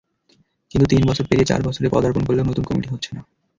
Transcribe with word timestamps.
কিন্তু 0.71 0.85
তিন 0.87 1.01
বছর 1.05 1.25
পেরিয়ে 1.27 1.49
চার 1.51 1.61
বছরে 1.63 1.87
পদার্পণ 1.89 2.23
করলেও 2.25 2.49
নতুন 2.49 2.63
কমিটি 2.65 2.87
হচ্ছে 2.89 3.09
না। 3.15 3.21